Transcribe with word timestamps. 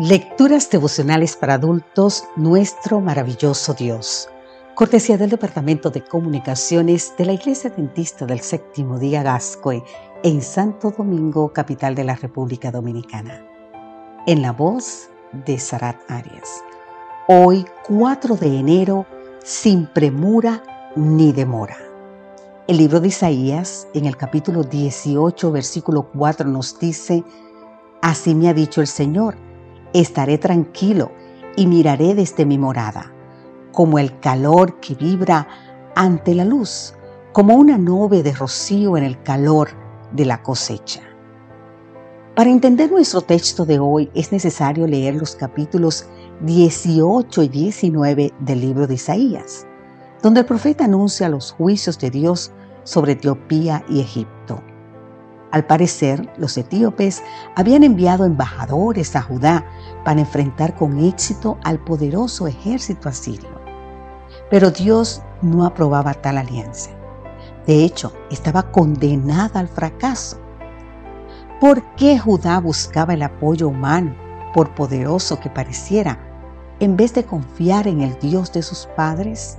Lecturas 0.00 0.70
devocionales 0.70 1.34
para 1.34 1.54
adultos, 1.54 2.22
nuestro 2.36 3.00
maravilloso 3.00 3.74
Dios. 3.74 4.28
Cortesía 4.76 5.18
del 5.18 5.28
Departamento 5.28 5.90
de 5.90 6.04
Comunicaciones 6.04 7.14
de 7.18 7.24
la 7.24 7.32
Iglesia 7.32 7.70
Dentista 7.70 8.24
del 8.24 8.38
Séptimo 8.38 9.00
Día 9.00 9.24
Gascoe 9.24 9.82
en 10.22 10.40
Santo 10.40 10.94
Domingo, 10.96 11.52
capital 11.52 11.96
de 11.96 12.04
la 12.04 12.14
República 12.14 12.70
Dominicana. 12.70 13.44
En 14.28 14.40
la 14.40 14.52
voz 14.52 15.10
de 15.32 15.58
Sarat 15.58 15.96
Arias. 16.08 16.62
Hoy, 17.26 17.66
4 17.88 18.36
de 18.36 18.56
enero, 18.56 19.04
sin 19.42 19.88
premura 19.88 20.62
ni 20.94 21.32
demora. 21.32 21.76
El 22.68 22.76
libro 22.76 23.00
de 23.00 23.08
Isaías, 23.08 23.88
en 23.94 24.06
el 24.06 24.16
capítulo 24.16 24.62
18, 24.62 25.50
versículo 25.50 26.08
4, 26.12 26.48
nos 26.48 26.78
dice, 26.78 27.24
Así 28.00 28.36
me 28.36 28.48
ha 28.48 28.54
dicho 28.54 28.80
el 28.80 28.86
Señor 28.86 29.47
Estaré 29.92 30.38
tranquilo 30.38 31.10
y 31.56 31.66
miraré 31.66 32.14
desde 32.14 32.44
mi 32.44 32.58
morada, 32.58 33.12
como 33.72 33.98
el 33.98 34.18
calor 34.20 34.80
que 34.80 34.94
vibra 34.94 35.48
ante 35.94 36.34
la 36.34 36.44
luz, 36.44 36.94
como 37.32 37.54
una 37.54 37.78
nube 37.78 38.22
de 38.22 38.32
rocío 38.32 38.96
en 38.96 39.04
el 39.04 39.22
calor 39.22 39.70
de 40.12 40.24
la 40.24 40.42
cosecha. 40.42 41.00
Para 42.34 42.50
entender 42.50 42.92
nuestro 42.92 43.20
texto 43.20 43.64
de 43.64 43.80
hoy 43.80 44.10
es 44.14 44.30
necesario 44.30 44.86
leer 44.86 45.16
los 45.16 45.34
capítulos 45.34 46.06
18 46.42 47.42
y 47.42 47.48
19 47.48 48.32
del 48.38 48.60
libro 48.60 48.86
de 48.86 48.94
Isaías, 48.94 49.66
donde 50.22 50.40
el 50.40 50.46
profeta 50.46 50.84
anuncia 50.84 51.28
los 51.28 51.50
juicios 51.52 51.98
de 51.98 52.10
Dios 52.10 52.52
sobre 52.84 53.12
Etiopía 53.12 53.84
y 53.88 54.00
Egipto. 54.00 54.62
Al 55.50 55.64
parecer, 55.64 56.30
los 56.36 56.58
etíopes 56.58 57.22
habían 57.56 57.82
enviado 57.82 58.26
embajadores 58.26 59.16
a 59.16 59.22
Judá 59.22 59.64
para 60.04 60.20
enfrentar 60.20 60.74
con 60.74 60.98
éxito 60.98 61.58
al 61.64 61.78
poderoso 61.78 62.46
ejército 62.46 63.08
asirio. 63.08 63.58
Pero 64.50 64.70
Dios 64.70 65.22
no 65.40 65.64
aprobaba 65.64 66.12
tal 66.12 66.36
alianza. 66.36 66.90
De 67.66 67.84
hecho, 67.84 68.12
estaba 68.30 68.70
condenada 68.70 69.60
al 69.60 69.68
fracaso. 69.68 70.38
¿Por 71.60 71.82
qué 71.96 72.18
Judá 72.18 72.60
buscaba 72.60 73.14
el 73.14 73.22
apoyo 73.22 73.68
humano, 73.68 74.14
por 74.52 74.74
poderoso 74.74 75.40
que 75.40 75.50
pareciera, 75.50 76.18
en 76.78 76.96
vez 76.96 77.14
de 77.14 77.24
confiar 77.24 77.88
en 77.88 78.02
el 78.02 78.18
Dios 78.18 78.52
de 78.52 78.62
sus 78.62 78.86
padres? 78.96 79.58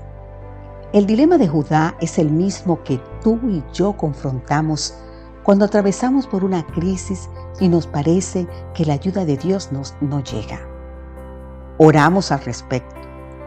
El 0.93 1.05
dilema 1.05 1.37
de 1.37 1.47
Judá 1.47 1.95
es 1.99 2.17
el 2.17 2.31
mismo 2.31 2.83
que 2.83 2.99
tú 3.23 3.39
y 3.47 3.63
yo 3.73 3.93
confrontamos 3.97 4.95
cuando 5.49 5.65
atravesamos 5.65 6.27
por 6.27 6.45
una 6.45 6.63
crisis 6.63 7.27
y 7.59 7.69
nos 7.69 7.87
parece 7.87 8.47
que 8.75 8.85
la 8.85 8.93
ayuda 8.93 9.25
de 9.25 9.35
Dios 9.35 9.71
nos, 9.71 9.95
no 9.99 10.23
llega. 10.23 10.59
Oramos 11.79 12.31
al 12.31 12.41
respecto, 12.41 12.95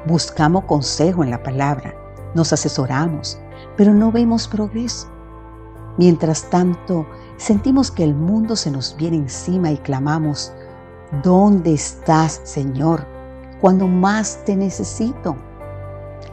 buscamos 0.05 0.65
consejo 0.65 1.23
en 1.23 1.31
la 1.31 1.41
palabra, 1.45 1.95
nos 2.35 2.53
asesoramos, 2.53 3.39
pero 3.77 3.95
no 3.95 4.11
vemos 4.11 4.49
progreso. 4.49 5.07
Mientras 5.97 6.51
tanto, 6.51 7.07
sentimos 7.37 7.93
que 7.93 8.03
el 8.03 8.17
mundo 8.17 8.57
se 8.57 8.73
nos 8.73 8.97
viene 8.97 9.19
encima 9.19 9.71
y 9.71 9.79
clamamos, 9.79 10.53
¿dónde 11.23 11.73
estás, 11.73 12.41
Señor, 12.43 13.07
cuando 13.61 13.87
más 13.87 14.45
te 14.45 14.57
necesito? 14.57 15.37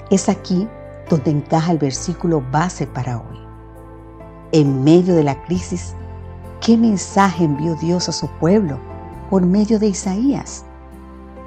Es 0.09 0.29
aquí 0.29 0.67
donde 1.11 1.29
encaja 1.29 1.71
el 1.71 1.77
versículo 1.77 2.43
base 2.51 2.87
para 2.87 3.19
hoy 3.19 3.48
en 4.51 4.83
medio 4.83 5.15
de 5.15 5.23
la 5.23 5.41
crisis, 5.43 5.95
¿qué 6.61 6.77
mensaje 6.77 7.43
envió 7.43 7.75
Dios 7.75 8.09
a 8.09 8.11
su 8.11 8.27
pueblo 8.39 8.79
por 9.29 9.45
medio 9.45 9.79
de 9.79 9.87
Isaías? 9.87 10.65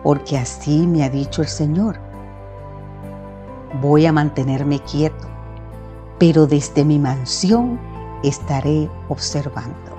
Porque 0.03 0.39
así 0.39 0.87
me 0.87 1.05
ha 1.05 1.11
dicho 1.11 1.43
el 1.43 1.49
Señor. 1.49 1.99
Voy 3.81 4.07
a 4.07 4.13
mantenerme 4.13 4.81
quieto, 4.81 5.29
pero 6.19 6.47
desde 6.47 6.85
mi 6.85 6.99
mansión 6.99 7.81
estaré 8.23 8.91
observando. 9.09 9.93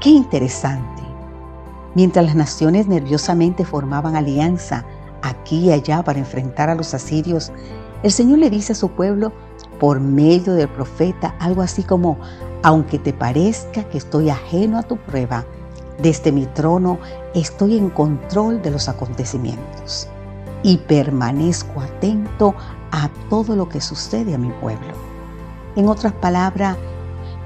Qué 0.00 0.10
interesante. 0.10 1.02
Mientras 1.94 2.24
las 2.24 2.34
naciones 2.34 2.86
nerviosamente 2.86 3.64
formaban 3.64 4.16
alianza 4.16 4.84
aquí 5.22 5.66
y 5.66 5.72
allá 5.72 6.02
para 6.02 6.18
enfrentar 6.18 6.70
a 6.70 6.74
los 6.74 6.94
asirios, 6.94 7.52
el 8.02 8.12
Señor 8.12 8.38
le 8.38 8.50
dice 8.50 8.72
a 8.72 8.76
su 8.76 8.90
pueblo 8.90 9.32
por 9.78 10.00
medio 10.00 10.54
del 10.54 10.68
profeta 10.68 11.34
algo 11.38 11.62
así 11.62 11.82
como, 11.82 12.18
aunque 12.62 12.98
te 12.98 13.12
parezca 13.12 13.84
que 13.84 13.98
estoy 13.98 14.30
ajeno 14.30 14.78
a 14.78 14.82
tu 14.82 14.96
prueba, 14.96 15.44
desde 16.00 16.32
mi 16.32 16.46
trono 16.46 16.98
estoy 17.34 17.76
en 17.76 17.90
control 17.90 18.62
de 18.62 18.70
los 18.70 18.88
acontecimientos 18.88 20.08
y 20.62 20.78
permanezco 20.78 21.80
atento 21.80 22.54
a 22.90 23.10
todo 23.28 23.54
lo 23.56 23.68
que 23.68 23.80
sucede 23.80 24.34
a 24.34 24.38
mi 24.38 24.50
pueblo. 24.60 24.92
En 25.76 25.88
otras 25.88 26.12
palabras, 26.14 26.76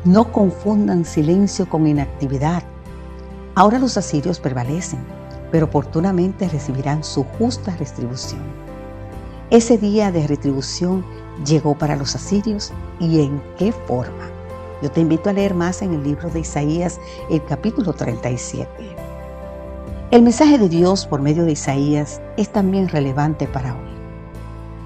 no 0.05 0.33
confundan 0.33 1.05
silencio 1.05 1.69
con 1.69 1.87
inactividad. 1.87 2.63
Ahora 3.55 3.79
los 3.79 3.97
asirios 3.97 4.41
prevalecen, 4.41 5.01
pero 5.51 5.67
oportunamente 5.67 6.49
recibirán 6.49 7.05
su 7.05 7.25
justa 7.25 7.75
retribución. 7.77 8.64
Ese 9.55 9.79
día 9.79 10.11
de 10.11 10.27
retribución 10.27 11.05
llegó 11.47 11.79
para 11.79 11.95
los 11.95 12.17
asirios 12.17 12.73
y 12.99 13.21
en 13.21 13.41
qué 13.57 13.71
forma. 13.71 14.29
Yo 14.83 14.91
te 14.91 15.01
invito 15.01 15.31
a 15.31 15.33
leer 15.33 15.55
más 15.55 15.81
en 15.81 15.95
el 15.95 16.03
libro 16.03 16.29
de 16.29 16.41
Isaías, 16.41 16.99
el 17.31 17.41
capítulo 17.45 17.93
37. 17.93 18.69
El 20.11 20.23
mensaje 20.23 20.59
de 20.59 20.69
Dios 20.69 21.07
por 21.07 21.23
medio 21.23 21.45
de 21.45 21.53
Isaías 21.53 22.21
es 22.37 22.49
también 22.49 22.89
relevante 22.89 23.47
para 23.47 23.75
hoy. 23.75 23.91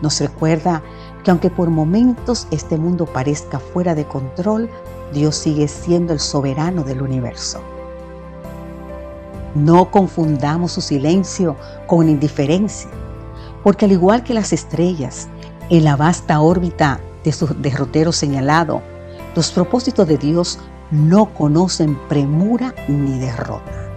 Nos 0.02 0.20
recuerda 0.20 0.82
que 1.24 1.30
aunque 1.30 1.48
por 1.48 1.70
momentos 1.70 2.46
este 2.50 2.76
mundo 2.76 3.06
parezca 3.06 3.58
fuera 3.58 3.94
de 3.94 4.04
control, 4.04 4.68
Dios 5.14 5.34
sigue 5.34 5.66
siendo 5.66 6.12
el 6.12 6.20
soberano 6.20 6.84
del 6.84 7.00
universo. 7.00 7.62
No 9.54 9.90
confundamos 9.90 10.72
su 10.72 10.82
silencio 10.82 11.56
con 11.86 12.10
indiferencia, 12.10 12.90
porque 13.68 13.84
al 13.84 13.92
igual 13.92 14.22
que 14.24 14.32
las 14.32 14.54
estrellas, 14.54 15.28
en 15.68 15.84
la 15.84 15.94
vasta 15.94 16.40
órbita 16.40 17.00
de 17.22 17.32
su 17.32 17.48
derrotero 17.48 18.12
señalado, 18.12 18.80
los 19.36 19.52
propósitos 19.52 20.08
de 20.08 20.16
Dios 20.16 20.58
no 20.90 21.26
conocen 21.34 21.98
premura 22.08 22.74
ni 22.88 23.18
derrota. 23.18 23.90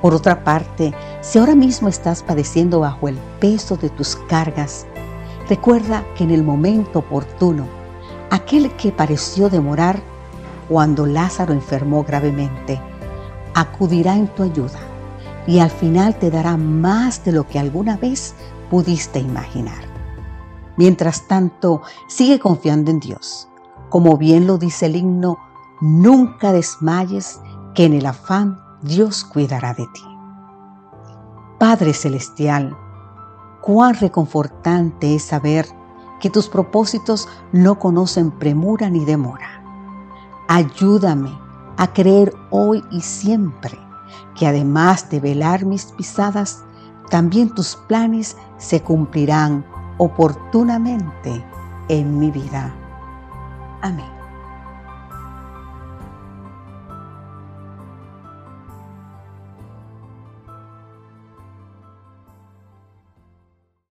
Por 0.00 0.14
otra 0.14 0.44
parte, 0.44 0.94
si 1.20 1.40
ahora 1.40 1.56
mismo 1.56 1.88
estás 1.88 2.22
padeciendo 2.22 2.78
bajo 2.78 3.08
el 3.08 3.16
peso 3.40 3.74
de 3.74 3.90
tus 3.90 4.14
cargas, 4.28 4.86
recuerda 5.48 6.04
que 6.14 6.22
en 6.22 6.30
el 6.30 6.44
momento 6.44 7.00
oportuno, 7.00 7.66
aquel 8.30 8.70
que 8.76 8.92
pareció 8.92 9.50
demorar 9.50 9.98
cuando 10.68 11.06
Lázaro 11.06 11.52
enfermó 11.54 12.04
gravemente, 12.04 12.80
acudirá 13.52 14.14
en 14.14 14.28
tu 14.28 14.44
ayuda 14.44 14.78
y 15.44 15.58
al 15.58 15.70
final 15.70 16.14
te 16.14 16.30
dará 16.30 16.56
más 16.56 17.24
de 17.24 17.32
lo 17.32 17.48
que 17.48 17.58
alguna 17.58 17.96
vez 17.96 18.36
pudiste 18.70 19.18
imaginar. 19.18 19.84
Mientras 20.76 21.28
tanto, 21.28 21.82
sigue 22.08 22.38
confiando 22.38 22.90
en 22.90 23.00
Dios. 23.00 23.48
Como 23.90 24.16
bien 24.16 24.46
lo 24.46 24.56
dice 24.56 24.86
el 24.86 24.96
himno, 24.96 25.38
nunca 25.80 26.52
desmayes, 26.52 27.40
que 27.74 27.84
en 27.84 27.94
el 27.94 28.06
afán 28.06 28.58
Dios 28.82 29.24
cuidará 29.24 29.74
de 29.74 29.86
ti. 29.92 30.02
Padre 31.58 31.92
Celestial, 31.92 32.76
cuán 33.60 33.94
reconfortante 33.94 35.14
es 35.14 35.24
saber 35.24 35.66
que 36.20 36.30
tus 36.30 36.48
propósitos 36.48 37.28
no 37.52 37.78
conocen 37.78 38.30
premura 38.30 38.88
ni 38.88 39.04
demora. 39.04 39.62
Ayúdame 40.48 41.30
a 41.76 41.92
creer 41.92 42.34
hoy 42.50 42.82
y 42.90 43.00
siempre 43.00 43.78
que 44.34 44.46
además 44.46 45.10
de 45.10 45.20
velar 45.20 45.64
mis 45.64 45.86
pisadas, 45.86 46.64
también 47.10 47.54
tus 47.54 47.76
planes 47.76 48.36
se 48.56 48.80
cumplirán 48.82 49.64
oportunamente 49.98 51.44
en 51.88 52.18
mi 52.18 52.30
vida. 52.30 52.74
Amén. 53.82 54.19